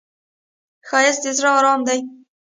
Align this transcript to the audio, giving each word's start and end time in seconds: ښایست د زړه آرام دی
ښایست 0.87 1.21
د 1.23 1.25
زړه 1.37 1.49
آرام 1.57 1.81
دی 1.87 1.99